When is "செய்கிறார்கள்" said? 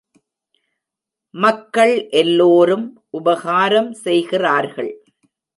3.93-4.91